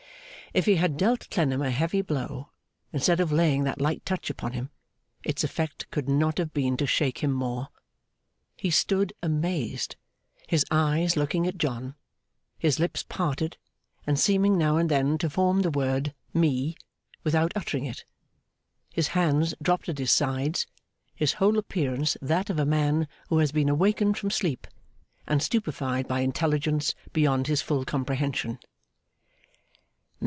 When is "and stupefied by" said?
25.25-26.19